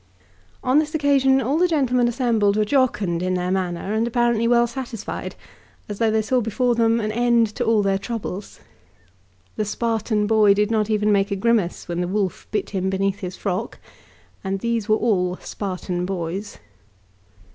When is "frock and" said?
13.37-14.59